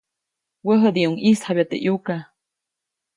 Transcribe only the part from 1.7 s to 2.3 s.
ʼyuka.